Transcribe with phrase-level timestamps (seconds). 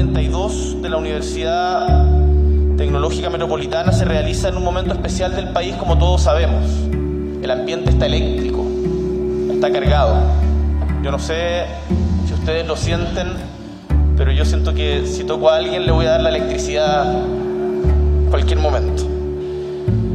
[0.00, 2.06] 42 de la Universidad
[2.78, 6.64] Tecnológica Metropolitana se realiza en un momento especial del país, como todos sabemos.
[7.42, 8.64] El ambiente está eléctrico,
[9.52, 10.16] está cargado.
[11.02, 11.66] Yo no sé
[12.26, 13.34] si ustedes lo sienten,
[14.16, 17.22] pero yo siento que si toco a alguien le voy a dar la electricidad
[18.30, 19.02] cualquier momento.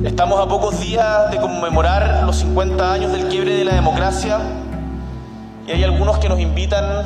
[0.03, 4.39] Estamos a pocos días de conmemorar los 50 años del quiebre de la democracia
[5.67, 7.05] y hay algunos que nos invitan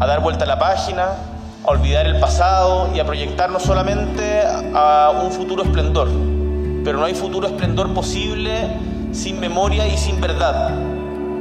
[0.00, 1.35] a dar vuelta a la página,
[1.66, 4.42] a olvidar el pasado y a proyectarnos solamente
[4.74, 6.08] a un futuro esplendor.
[6.84, 8.68] Pero no hay futuro esplendor posible
[9.12, 10.95] sin memoria y sin verdad.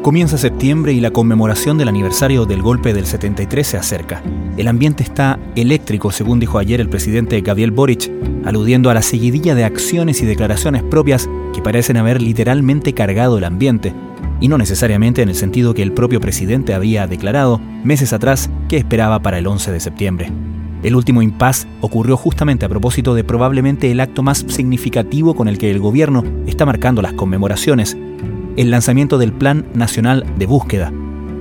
[0.05, 4.21] Comienza septiembre y la conmemoración del aniversario del golpe del 73 se acerca.
[4.55, 8.11] El ambiente está eléctrico, según dijo ayer el presidente Gabriel Boric,
[8.45, 13.45] aludiendo a la seguidilla de acciones y declaraciones propias que parecen haber literalmente cargado el
[13.45, 13.95] ambiente,
[14.39, 18.77] y no necesariamente en el sentido que el propio presidente había declarado meses atrás que
[18.77, 20.31] esperaba para el 11 de septiembre.
[20.83, 25.57] El último impas ocurrió justamente a propósito de probablemente el acto más significativo con el
[25.57, 27.97] que el gobierno está marcando las conmemoraciones,
[28.57, 30.91] el lanzamiento del Plan Nacional de Búsqueda.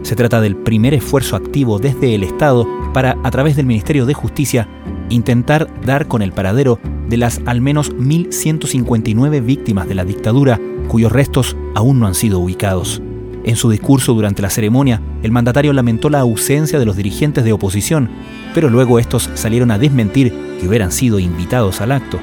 [0.03, 4.15] Se trata del primer esfuerzo activo desde el Estado para, a través del Ministerio de
[4.15, 4.69] Justicia,
[5.09, 11.13] intentar dar con el paradero de las al menos 1.159 víctimas de la dictadura cuyos
[11.13, 13.01] restos aún no han sido ubicados.
[13.45, 17.53] En su discurso durante la ceremonia, el mandatario lamentó la ausencia de los dirigentes de
[17.53, 18.11] oposición,
[18.55, 22.19] pero luego estos salieron a desmentir que hubieran sido invitados al acto.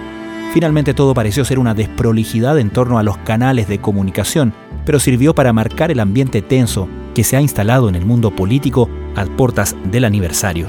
[0.53, 4.53] Finalmente todo pareció ser una desprolijidad en torno a los canales de comunicación,
[4.85, 8.89] pero sirvió para marcar el ambiente tenso que se ha instalado en el mundo político
[9.15, 10.67] a puertas del aniversario.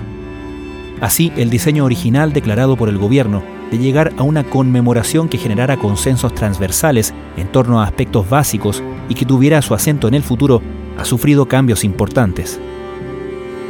[1.00, 5.76] Así, el diseño original declarado por el gobierno de llegar a una conmemoración que generara
[5.76, 10.62] consensos transversales en torno a aspectos básicos y que tuviera su acento en el futuro,
[10.98, 12.60] ha sufrido cambios importantes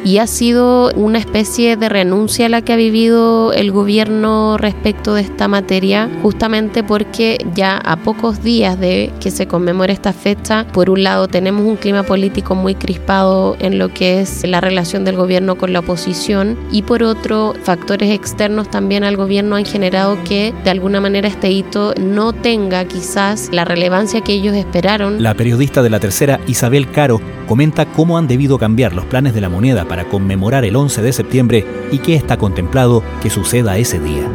[0.05, 5.23] y ha sido una especie de renuncia la que ha vivido el gobierno respecto de
[5.23, 10.91] esta materia, justamente porque ya a pocos días de que se conmemore esta fecha, por
[10.91, 15.17] un lado tenemos un clima político muy crispado en lo que es la relación del
[15.17, 20.53] gobierno con la oposición y por otro factores externos también al gobierno han generado que
[20.65, 25.23] de alguna manera este hito no tenga quizás la relevancia que ellos esperaron.
[25.23, 29.41] La periodista de la tercera, Isabel Caro, comenta cómo han debido cambiar los planes de
[29.41, 33.99] la moneda para conmemorar el 11 de septiembre y qué está contemplado que suceda ese
[33.99, 34.27] día.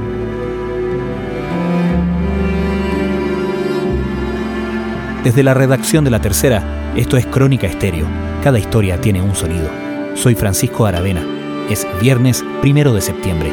[5.24, 8.06] Desde la redacción de La Tercera, esto es Crónica Estéreo.
[8.44, 9.68] Cada historia tiene un sonido.
[10.14, 11.26] Soy Francisco Aravena.
[11.72, 13.52] Es viernes primero de septiembre.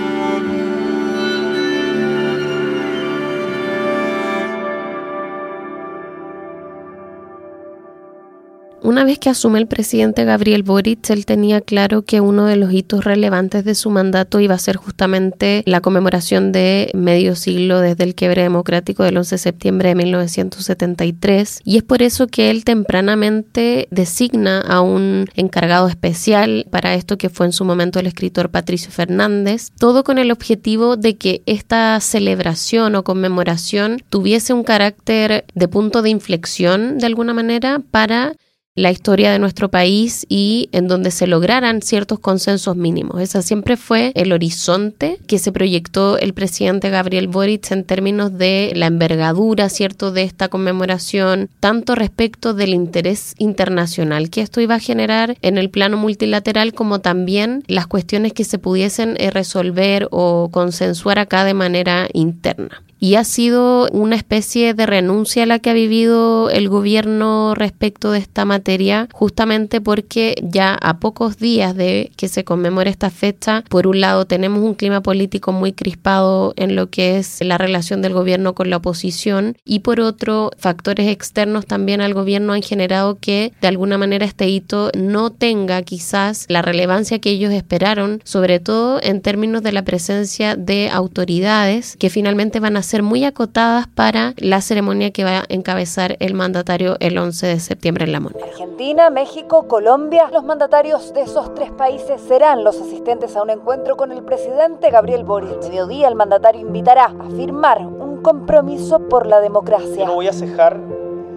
[8.94, 12.72] Una vez que asume el presidente Gabriel Boric, él tenía claro que uno de los
[12.72, 18.04] hitos relevantes de su mandato iba a ser justamente la conmemoración de medio siglo desde
[18.04, 22.62] el quiebre democrático del 11 de septiembre de 1973 y es por eso que él
[22.62, 28.50] tempranamente designa a un encargado especial para esto que fue en su momento el escritor
[28.50, 35.46] Patricio Fernández, todo con el objetivo de que esta celebración o conmemoración tuviese un carácter
[35.52, 38.36] de punto de inflexión de alguna manera para
[38.76, 43.20] la historia de nuestro país y en donde se lograran ciertos consensos mínimos.
[43.20, 48.72] Ese siempre fue el horizonte que se proyectó el presidente Gabriel Boric en términos de
[48.74, 54.80] la envergadura, ¿cierto?, de esta conmemoración, tanto respecto del interés internacional que esto iba a
[54.80, 60.48] generar en el plano multilateral, como también las cuestiones que se pudiesen eh, resolver o
[60.50, 65.68] consensuar acá de manera interna y ha sido una especie de renuncia a la que
[65.68, 72.10] ha vivido el gobierno respecto de esta materia, justamente porque ya a pocos días de
[72.16, 76.76] que se conmemore esta fecha, por un lado tenemos un clima político muy crispado en
[76.76, 81.66] lo que es la relación del gobierno con la oposición y por otro factores externos
[81.66, 86.62] también al gobierno han generado que de alguna manera este hito no tenga quizás la
[86.62, 92.60] relevancia que ellos esperaron, sobre todo en términos de la presencia de autoridades que finalmente
[92.60, 97.18] van a ser muy acotadas para la ceremonia que va a encabezar el mandatario el
[97.18, 98.44] 11 de septiembre en La Moneda.
[98.44, 103.96] Argentina, México, Colombia, los mandatarios de esos tres países serán los asistentes a un encuentro
[103.96, 105.62] con el presidente Gabriel Boric.
[105.62, 110.06] mediodía el mandatario invitará a firmar un compromiso por la democracia.
[110.06, 110.78] no voy a cejar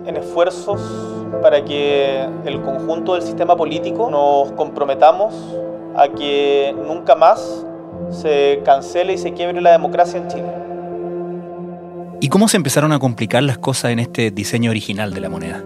[0.05, 0.81] en esfuerzos
[1.41, 5.33] para que el conjunto del sistema político nos comprometamos
[5.95, 7.65] a que nunca más
[8.09, 10.66] se cancele y se quiebre la democracia en Chile.
[12.19, 15.63] ¿Y cómo se empezaron a complicar las cosas en este diseño original de la moneda?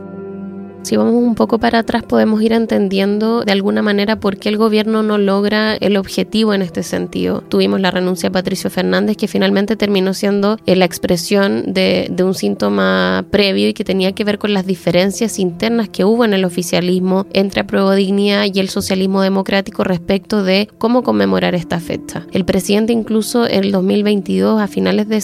[0.84, 4.58] Si vamos un poco para atrás podemos ir entendiendo de alguna manera por qué el
[4.58, 7.42] gobierno no logra el objetivo en este sentido.
[7.42, 12.34] Tuvimos la renuncia de Patricio Fernández que finalmente terminó siendo eh, la expresión de, un
[12.34, 16.46] síntoma previo y que tenía que ver con las diferencias internas que hubo en el
[16.46, 22.26] oficialismo entre Apruebo Dignidad y el socialismo democrático respecto de cómo conmemorar esta fecha.
[22.32, 25.24] El presidente incluso en el 2022, a finales de,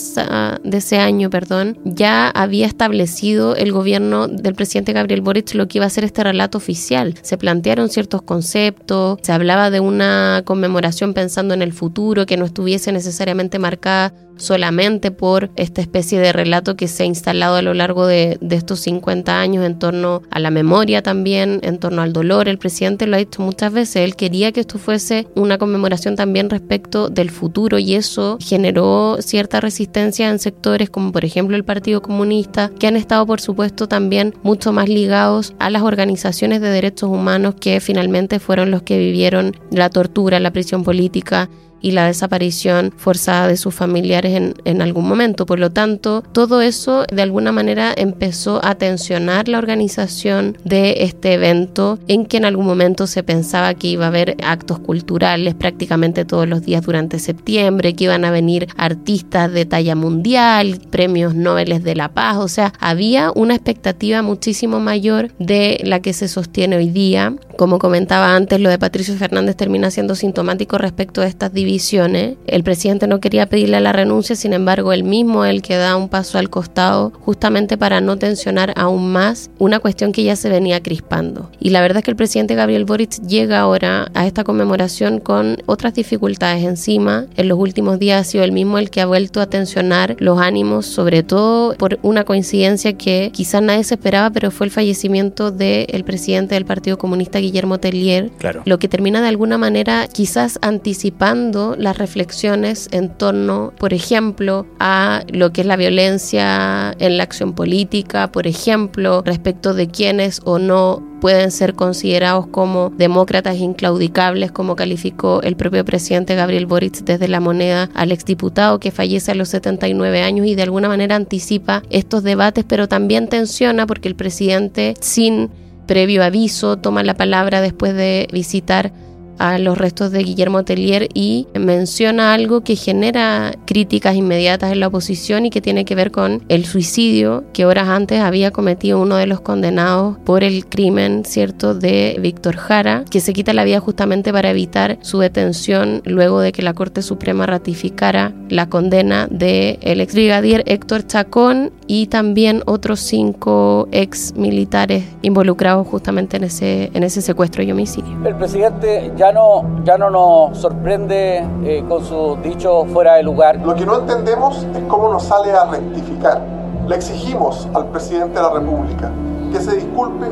[0.63, 5.77] de ese año, perdón, ya había establecido el gobierno del presidente Gabriel Boric lo que
[5.77, 7.15] iba a ser este relato oficial.
[7.21, 12.45] Se plantearon ciertos conceptos, se hablaba de una conmemoración pensando en el futuro, que no
[12.45, 17.73] estuviese necesariamente marcada solamente por esta especie de relato que se ha instalado a lo
[17.73, 22.47] largo de, estos 50 años en torno a la memoria también, en torno al dolor.
[22.47, 26.49] El presidente lo ha dicho muchas veces, él quería que esto fuese una conmemoración también
[26.49, 32.01] respecto del futuro y eso generó cierta resistencia en sectores como por ejemplo el Partido
[32.01, 37.09] Comunista, que han estado por supuesto también mucho más ligados a las organizaciones de derechos
[37.09, 41.49] humanos que finalmente fueron los que vivieron la tortura, la prisión política
[41.81, 45.45] y la desaparición forzada de sus familiares en, en, algún momento.
[45.45, 51.33] Por lo tanto, todo eso de alguna manera empezó a tensionar la organización de este
[51.33, 56.25] evento en que en algún momento se pensaba que iba a haber actos culturales prácticamente
[56.25, 61.83] todos los días durante septiembre, que iban a venir artistas de talla mundial, premios Nobel
[61.83, 66.77] de la Paz, o sea, había una expectativa muchísimo mayor de la que se sostiene
[66.77, 67.33] hoy día.
[67.57, 72.37] Como comentaba antes, lo de Patricio Fernández termina siendo sintomático respecto a estas divisiones.
[72.45, 76.07] El presidente no quería pedirle la renuncia, sin embargo, él mismo el que da un
[76.07, 80.83] paso al costado justamente para no tensionar aún más una cuestión que ya se venía
[80.83, 81.49] crispando.
[81.59, 85.57] Y la verdad es que el presidente Gabriel Boric llega ahora a esta conmemoración con
[85.65, 87.25] otras dificultades encima.
[87.37, 90.39] En los últimos días ha sido el mismo el que ha vuelto a tensionar los
[90.39, 95.49] ánimos, sobre todo por una coincidencia que quizás nadie se esperaba, pero fue el fallecimiento
[95.49, 98.61] del presidente del Partido Comunista, Guillermo Tellier, claro.
[98.65, 105.23] lo que termina de alguna manera quizás anticipando las reflexiones en torno, por ejemplo, a
[105.31, 110.59] lo que es la violencia en la acción política, por ejemplo, respecto de quienes o
[110.59, 117.27] no pueden ser considerados como demócratas inclaudicables, como calificó el propio presidente Gabriel Boric desde
[117.27, 121.83] la moneda al exdiputado que fallece a los 79 años y de alguna manera anticipa
[121.89, 125.49] estos debates, pero también tensiona porque el presidente sin
[125.87, 128.91] previo aviso toma la palabra después de visitar
[129.39, 134.87] a los restos de Guillermo Tellier y menciona algo que genera críticas inmediatas en la
[134.87, 139.15] oposición y que tiene que ver con el suicidio que horas antes había cometido uno
[139.15, 143.79] de los condenados por el crimen, ¿cierto?, de Víctor Jara, que se quita la vida
[143.79, 149.79] justamente para evitar su detención luego de que la Corte Suprema ratificara la condena de
[149.81, 156.91] el ex brigadier Héctor Chacón y también otros cinco ex militares involucrados justamente en ese,
[156.93, 158.11] en ese secuestro y homicidio.
[158.25, 163.59] El presidente ya no, ya no nos sorprende eh, con su dicho fuera de lugar.
[163.65, 166.41] Lo que no entendemos es cómo nos sale a rectificar.
[166.87, 169.11] Le exigimos al presidente de la República
[169.51, 170.27] que se disculpe.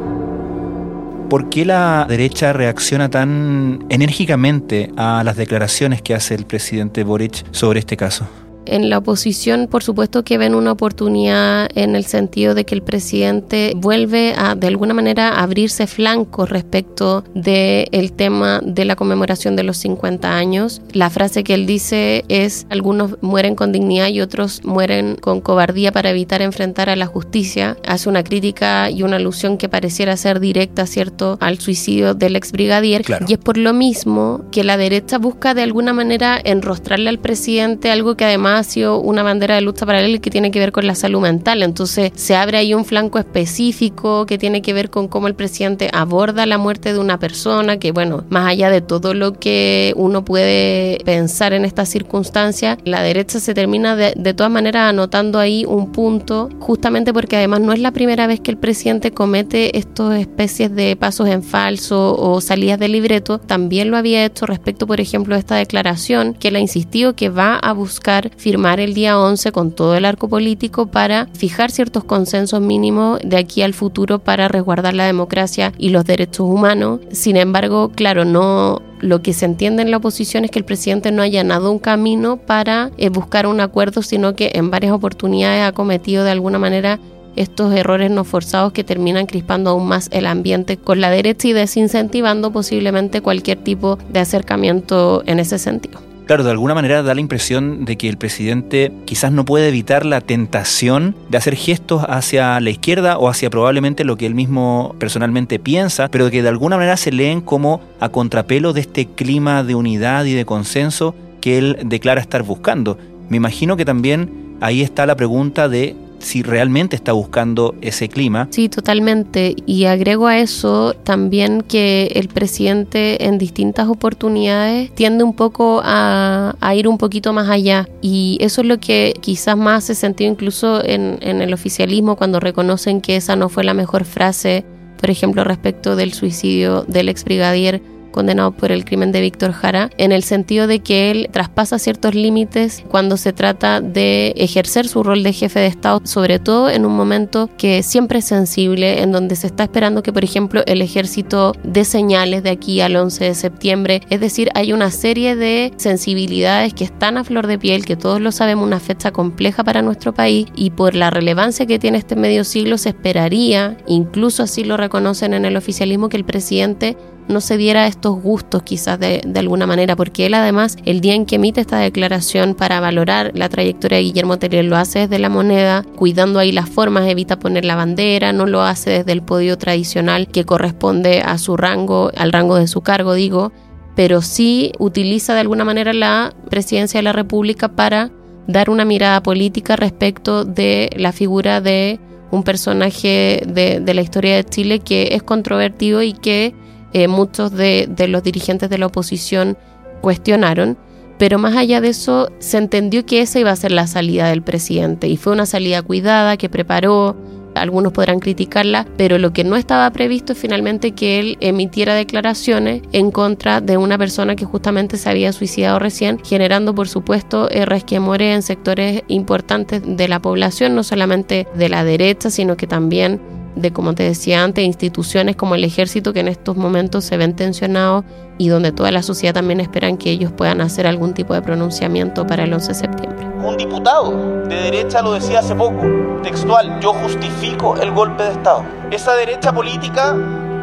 [1.29, 7.45] ¿Por qué la derecha reacciona tan enérgicamente a las declaraciones que hace el presidente Boric
[7.51, 8.25] sobre este caso?
[8.65, 12.81] En la oposición, por supuesto que ven una oportunidad en el sentido de que el
[12.81, 19.55] presidente vuelve a, de alguna manera, abrirse flanco respecto del el tema de la conmemoración
[19.55, 20.81] de los 50 años.
[20.93, 25.91] La frase que él dice es, algunos mueren con dignidad y otros mueren con cobardía
[25.91, 27.77] para evitar enfrentar a la justicia.
[27.87, 32.51] Hace una crítica y una alusión que pareciera ser directa, ¿cierto?, al suicidio del ex
[32.51, 33.03] brigadier.
[33.03, 33.25] Claro.
[33.27, 37.91] Y es por lo mismo que la derecha busca de alguna manera enrostrarle al presidente
[37.91, 40.87] algo que además sido una bandera de lucha para él que tiene que ver con
[40.87, 41.63] la salud mental.
[41.63, 45.89] Entonces se abre ahí un flanco específico que tiene que ver con cómo el presidente
[45.93, 50.25] aborda la muerte de una persona, que bueno, más allá de todo lo que uno
[50.25, 55.65] puede pensar en estas circunstancias, la derecha se termina de, de todas maneras anotando ahí
[55.67, 60.19] un punto, justamente porque además no es la primera vez que el presidente comete estas
[60.19, 64.99] especies de pasos en falso o salidas de libreto, también lo había hecho respecto, por
[64.99, 69.19] ejemplo, a esta declaración que él ha insistido que va a buscar firmar el día
[69.19, 74.19] 11 con todo el arco político para fijar ciertos consensos mínimos de aquí al futuro
[74.19, 76.99] para resguardar la democracia y los derechos humanos.
[77.11, 81.11] Sin embargo, claro, no lo que se entiende en la oposición es que el presidente
[81.11, 85.63] no ha allanado un camino para eh, buscar un acuerdo, sino que en varias oportunidades
[85.63, 86.99] ha cometido de alguna manera
[87.35, 91.53] estos errores no forzados que terminan crispando aún más el ambiente con la derecha y
[91.53, 95.99] desincentivando posiblemente cualquier tipo de acercamiento en ese sentido.
[96.25, 100.07] Claro, de alguna manera da la impresión de que el presidente quizás no puede evitar
[100.07, 104.95] la tentación de hacer gestos hacia la izquierda o hacia probablemente lo que él mismo
[104.97, 109.63] personalmente piensa, pero que de alguna manera se leen como a contrapelo de este clima
[109.63, 112.97] de unidad y de consenso que él declara estar buscando.
[113.29, 118.47] Me imagino que también ahí está la pregunta de si realmente está buscando ese clima.
[118.49, 119.55] Sí, totalmente.
[119.67, 126.55] Y agrego a eso también que el presidente en distintas oportunidades tiende un poco a,
[126.75, 127.87] ir un poquito más allá.
[128.01, 132.39] Y eso es lo que quizás más se sentido incluso en, en el oficialismo cuando
[132.39, 134.65] reconocen que esa no fue la mejor frase,
[134.99, 137.81] por ejemplo, respecto del suicidio del ex brigadier
[138.15, 142.15] condenado por el crimen de Víctor Jara, en el sentido de que él traspasa ciertos
[142.15, 146.85] límites cuando se trata de ejercer su rol de jefe de Estado, sobre todo en
[146.85, 150.81] un momento que siempre es sensible, en donde se está esperando que, por ejemplo, el
[150.81, 154.01] ejército dé señales de aquí al 11 de septiembre.
[154.09, 158.21] Es decir, hay una serie de sensibilidades que están a flor de piel, que todos
[158.21, 162.15] lo sabemos, una fecha compleja para nuestro país y por la relevancia que tiene este
[162.15, 166.95] medio siglo se esperaría, incluso así lo reconocen en el oficialismo, que el presidente
[167.27, 171.25] no se diera estos gustos quizás de, alguna manera, porque él además el día en
[171.25, 175.29] que emite esta declaración para valorar la trayectoria de Guillermo Tellier lo hace desde la
[175.29, 179.57] moneda, cuidando ahí las formas, evita poner la bandera, no lo hace desde el podio
[179.57, 183.51] tradicional que corresponde a su rango, al rango de su cargo, digo,
[183.95, 188.11] pero sí utiliza de alguna manera la presidencia de la República para
[188.47, 191.99] dar una mirada política respecto de la figura de
[192.31, 196.53] un personaje de, de la historia de Chile que es controvertido y que
[196.97, 199.57] eh, muchos de, los dirigentes de la oposición
[199.99, 200.77] cuestionaron,
[201.17, 204.41] pero más allá de eso se entendió que esa iba a ser la salida del
[204.41, 207.17] presidente y fue una salida cuidada que preparó,
[207.53, 212.81] algunos podrán criticarla, pero lo que no estaba previsto es finalmente que él emitiera declaraciones
[212.93, 218.33] en contra de una persona que justamente se había suicidado recién, generando por supuesto resquemores
[218.33, 223.19] en sectores importantes de la población, no solamente de la derecha, sino que también
[223.55, 227.35] de, como te decía antes, instituciones como el ejército que en estos momentos se ven
[227.35, 228.03] tensionados
[228.37, 232.27] y donde toda la sociedad también esperan que ellos puedan hacer algún tipo de pronunciamiento
[232.27, 233.27] para el 11 de septiembre.
[233.43, 235.83] Un diputado de derecha lo decía hace poco,
[236.23, 238.63] textual, yo justifico el golpe de Estado.
[238.91, 240.15] Esa derecha política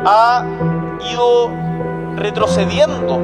[0.04, 0.44] ha
[1.10, 1.50] ido
[2.16, 3.20] retrocediendo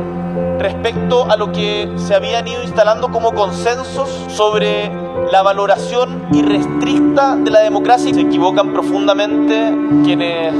[0.58, 4.90] respecto a lo que se habían ido instalando como consensos sobre
[5.30, 8.12] la valoración irrestricta de la democracia.
[8.12, 10.54] Se equivocan profundamente quienes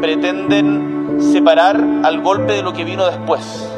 [0.00, 3.75] pretenden separar al golpe de lo que vino después.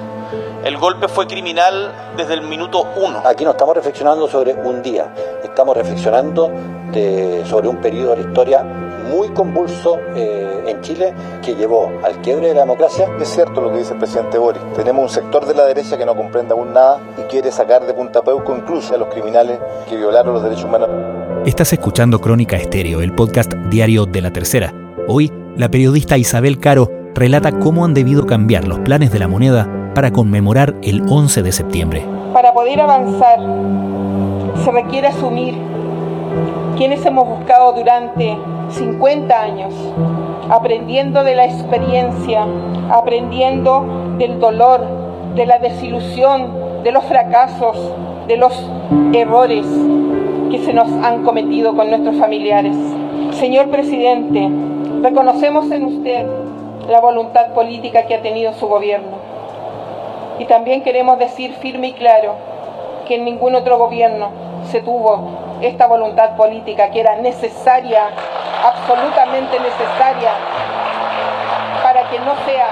[0.65, 3.23] El golpe fue criminal desde el minuto uno.
[3.25, 5.12] Aquí no estamos reflexionando sobre un día,
[5.45, 6.50] estamos reflexionando
[7.45, 8.65] sobre un periodo de la historia
[9.09, 13.09] muy convulso eh, en Chile que llevó al quiebre de la democracia.
[13.21, 14.61] Es cierto lo que dice el presidente Boris.
[14.75, 17.95] Tenemos un sector de la derecha que no comprende aún nada y quiere sacar de
[17.95, 20.88] punta peuco incluso a los criminales que violaron los derechos humanos.
[21.47, 24.75] Estás escuchando Crónica Estéreo, el podcast diario de la tercera.
[25.07, 29.77] Hoy, la periodista Isabel Caro relata cómo han debido cambiar los planes de la moneda
[29.99, 32.07] para conmemorar el 11 de septiembre.
[32.33, 33.40] Para poder avanzar,
[34.62, 35.57] se requiere asumir
[36.76, 38.38] quienes hemos buscado durante
[38.71, 39.75] 50 años,
[40.50, 42.47] aprendiendo de la experiencia,
[42.93, 44.87] aprendiendo del dolor,
[45.35, 46.52] de la desilusión,
[46.85, 47.76] de los fracasos,
[48.28, 48.71] de los
[49.12, 49.67] errores
[50.52, 52.76] que se nos han cometido con nuestros familiares.
[53.33, 54.49] Señor presidente,
[55.02, 56.25] reconocemos en usted
[56.88, 59.27] la voluntad política que ha tenido su gobierno.
[60.38, 62.37] Y también queremos decir firme y claro
[63.07, 64.30] que en ningún otro gobierno
[64.71, 68.04] se tuvo esta voluntad política que era necesaria,
[68.64, 70.33] absolutamente necesaria,
[71.83, 72.68] para que no sea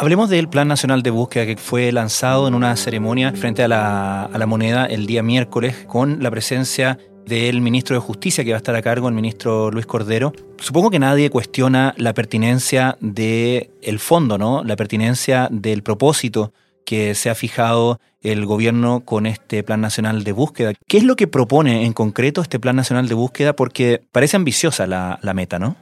[0.00, 4.22] Hablemos del Plan Nacional de Búsqueda que fue lanzado en una ceremonia frente a la,
[4.24, 6.96] a la moneda el día miércoles con la presencia
[7.26, 10.32] del ministro de Justicia que va a estar a cargo, el ministro Luis Cordero.
[10.58, 14.64] Supongo que nadie cuestiona la pertinencia del el fondo, ¿no?
[14.64, 16.52] La pertinencia del propósito
[16.84, 20.72] que se ha fijado el gobierno con este Plan Nacional de Búsqueda.
[20.86, 23.54] ¿Qué es lo que propone en concreto este Plan Nacional de Búsqueda?
[23.54, 25.76] Porque parece ambiciosa la, la meta, ¿no?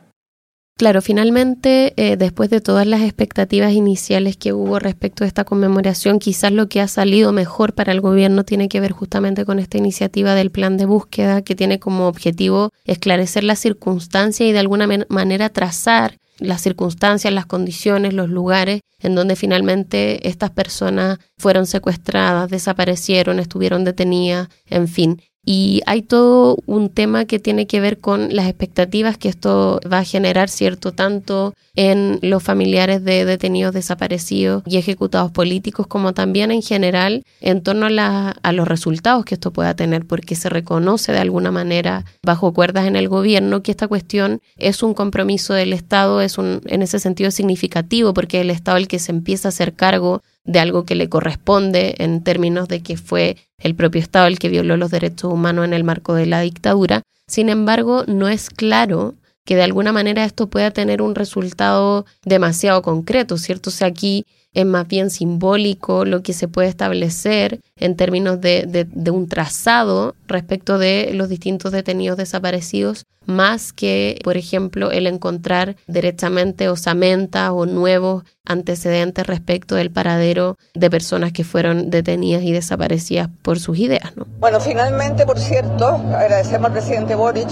[0.78, 6.20] Claro, finalmente, eh, después de todas las expectativas iniciales que hubo respecto a esta conmemoración,
[6.20, 9.76] quizás lo que ha salido mejor para el gobierno tiene que ver justamente con esta
[9.76, 14.86] iniciativa del plan de búsqueda, que tiene como objetivo esclarecer las circunstancias y de alguna
[15.08, 22.50] manera trazar las circunstancias, las condiciones, los lugares en donde finalmente estas personas fueron secuestradas,
[22.50, 25.20] desaparecieron, estuvieron detenidas, en fin
[25.50, 30.00] y hay todo un tema que tiene que ver con las expectativas que esto va
[30.00, 30.92] a generar, ¿cierto?
[30.92, 37.62] Tanto en los familiares de detenidos desaparecidos y ejecutados políticos, como también en general en
[37.62, 42.04] torno a, a los resultados que esto pueda tener, porque se reconoce de alguna manera
[42.22, 46.60] bajo cuerdas en el gobierno que esta cuestión es un compromiso del Estado, es un,
[46.66, 50.58] en ese sentido significativo, porque el Estado el que se empieza a hacer cargo de
[50.58, 54.78] algo que le corresponde en términos de que fue el propio Estado el que violó
[54.78, 57.02] los derechos humanos en el marco de la dictadura.
[57.26, 59.14] Sin embargo, no es claro
[59.44, 63.68] que de alguna manera esto pueda tener un resultado demasiado concreto, ¿cierto?
[63.68, 64.24] O sea, aquí
[64.54, 70.14] es más bien simbólico lo que se puede establecer en términos de, de, un trazado
[70.26, 77.66] respecto de los distintos detenidos desaparecidos, más que, por ejemplo, el encontrar directamente osamentas o
[77.66, 84.16] nuevos antecedentes respecto del paradero de personas que fueron detenidas y desaparecidas por sus ideas.
[84.16, 84.26] ¿no?
[84.40, 87.48] Bueno, finalmente, por cierto, agradecemos al presidente Boric,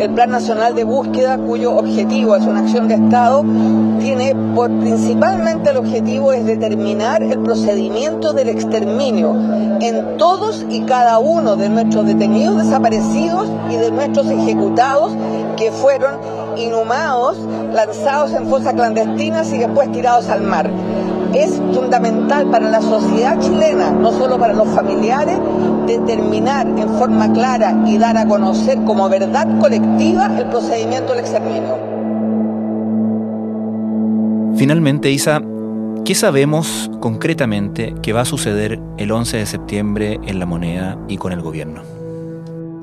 [0.00, 3.44] el Plan Nacional de Búsqueda, cuyo objetivo es una acción de Estado,
[4.00, 9.36] tiene por principalmente el objetivo es determinar el procedimiento del exterminio
[9.80, 15.12] en todos y cada uno de nuestros detenidos desaparecidos y de nuestros ejecutados
[15.56, 16.16] que fueron
[16.56, 17.38] inhumados,
[17.72, 20.70] lanzados en fosas clandestinas y después tirados al mar.
[21.34, 25.38] Es fundamental para la sociedad chilena, no solo para los familiares,
[25.86, 31.76] determinar en forma clara y dar a conocer como verdad colectiva el procedimiento del exterminio.
[34.56, 35.42] Finalmente, Isa,
[36.04, 41.16] ¿qué sabemos concretamente que va a suceder el 11 de septiembre en la moneda y
[41.16, 41.97] con el gobierno?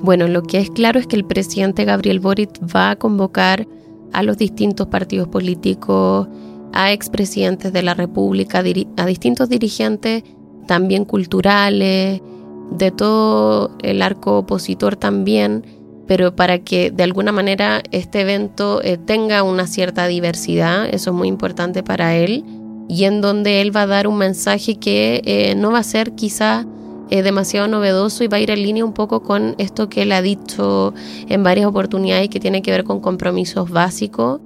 [0.05, 3.67] Bueno, lo que es claro es que el presidente Gabriel Boric va a convocar
[4.13, 6.27] a los distintos partidos políticos,
[6.73, 8.59] a expresidentes de la República,
[8.97, 10.23] a distintos dirigentes
[10.67, 12.21] también culturales,
[12.69, 15.65] de todo el arco opositor también,
[16.05, 21.15] pero para que de alguna manera este evento eh, tenga una cierta diversidad, eso es
[21.15, 22.45] muy importante para él,
[22.87, 26.13] y en donde él va a dar un mensaje que eh, no va a ser
[26.13, 26.67] quizá
[27.09, 30.11] eh, demasiado novedoso y va a ir en línea un poco con esto que él
[30.11, 30.93] ha dicho
[31.27, 34.41] en varias oportunidades que tiene que ver con compromisos básicos.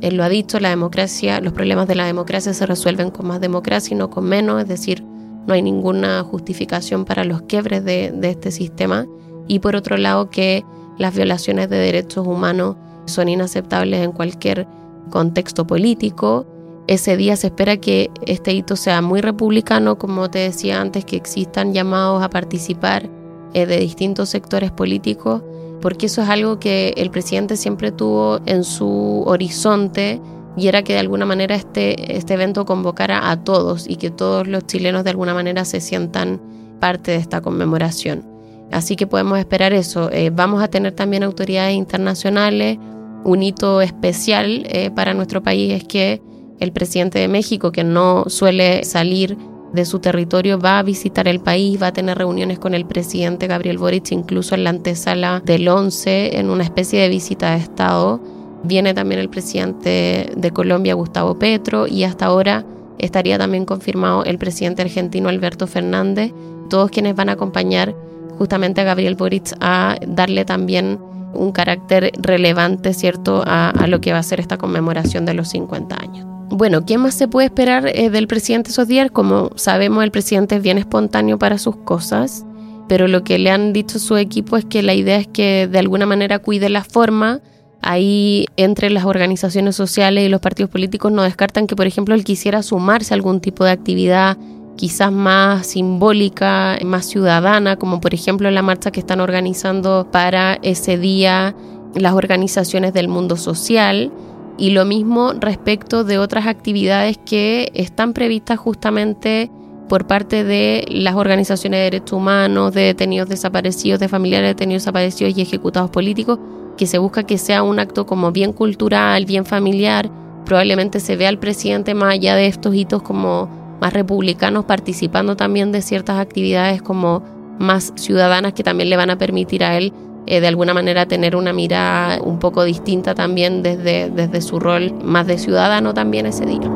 [0.00, 3.40] Él lo ha dicho, la democracia, los problemas de la democracia se resuelven con más
[3.40, 5.02] democracia y no con menos, es decir,
[5.46, 9.06] no hay ninguna justificación para los quiebres de, de este sistema.
[9.48, 10.64] Y por otro lado, que
[10.98, 14.66] las violaciones de derechos humanos son inaceptables en cualquier
[15.10, 16.46] contexto político
[16.86, 21.16] ese día se espera que este hito sea muy republicano, como te decía antes, que
[21.16, 23.08] existan llamados a participar
[23.54, 25.42] eh, de distintos sectores políticos,
[25.80, 30.20] porque eso es algo que el presidente siempre tuvo en su horizonte
[30.56, 34.46] y era que de alguna manera este, este evento convocara a todos y que todos
[34.46, 36.40] los chilenos de alguna manera se sientan
[36.80, 38.24] parte de esta conmemoración.
[38.70, 40.10] Así que podemos esperar eso.
[40.10, 42.78] Eh, vamos a tener también autoridades internacionales.
[43.24, 46.20] Un hito especial eh, para nuestro país es que
[46.64, 49.36] el presidente de México, que no suele salir
[49.72, 53.48] de su territorio, va a visitar el país, va a tener reuniones con el presidente
[53.48, 58.20] Gabriel Boric, incluso en la antesala del 11, en una especie de visita de Estado.
[58.62, 62.64] Viene también el presidente de Colombia, Gustavo Petro, y hasta ahora
[62.98, 66.32] estaría también confirmado el presidente argentino Alberto Fernández,
[66.70, 67.94] todos quienes van a acompañar
[68.38, 70.98] justamente a Gabriel Boric a darle también
[71.34, 75.48] un carácter relevante, ¿cierto?, a, a lo que va a ser esta conmemoración de los
[75.48, 76.33] 50 años.
[76.50, 78.86] Bueno, ¿qué más se puede esperar eh, del presidente esos?
[79.12, 82.44] Como sabemos, el presidente es bien espontáneo para sus cosas,
[82.88, 85.78] pero lo que le han dicho su equipo es que la idea es que de
[85.78, 87.40] alguna manera cuide la forma.
[87.80, 92.24] Ahí entre las organizaciones sociales y los partidos políticos no descartan que, por ejemplo, él
[92.24, 94.38] quisiera sumarse a algún tipo de actividad
[94.76, 100.98] quizás más simbólica, más ciudadana, como por ejemplo la marcha que están organizando para ese
[100.98, 101.54] día
[101.94, 104.10] las organizaciones del mundo social
[104.56, 109.50] y lo mismo respecto de otras actividades que están previstas justamente
[109.88, 114.82] por parte de las organizaciones de derechos humanos, de detenidos desaparecidos, de familiares de detenidos
[114.82, 116.38] desaparecidos y ejecutados políticos,
[116.76, 120.10] que se busca que sea un acto como bien cultural, bien familiar.
[120.44, 123.48] Probablemente se vea al presidente más allá de estos hitos como
[123.80, 127.22] más republicanos participando también de ciertas actividades como
[127.58, 129.92] más ciudadanas que también le van a permitir a él
[130.26, 134.92] eh, de alguna manera tener una mirada un poco distinta también desde, desde su rol
[135.02, 136.70] más de ciudadano también ese día.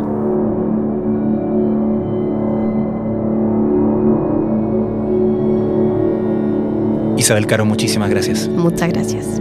[7.16, 8.48] Isabel Caro, muchísimas gracias.
[8.48, 9.40] Muchas gracias.